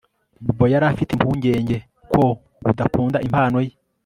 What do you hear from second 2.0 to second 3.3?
ko udakunda